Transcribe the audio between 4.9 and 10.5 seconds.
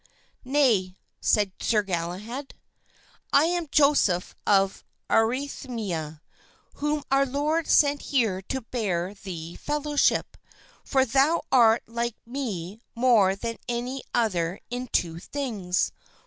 Arimathea, whom our Lord sent here to bear thee fellowship;